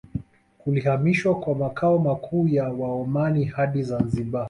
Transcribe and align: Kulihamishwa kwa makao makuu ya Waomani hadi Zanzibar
Kulihamishwa 0.57 1.35
kwa 1.39 1.55
makao 1.55 1.99
makuu 1.99 2.47
ya 2.47 2.69
Waomani 2.69 3.45
hadi 3.45 3.83
Zanzibar 3.83 4.39